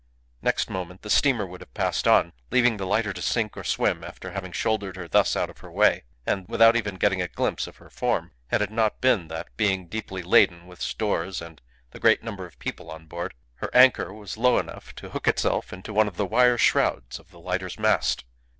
[0.41, 4.03] Next moment the steamer would have passed on, leaving the lighter to sink or swim
[4.03, 7.67] after having shouldered her thus out of her way, and without even getting a glimpse
[7.67, 11.61] of her form, had it not been that, being deeply laden with stores and
[11.91, 15.71] the great number of people on board, her anchor was low enough to hook itself
[15.71, 18.23] into one of the wire shrouds of the lighter's mast.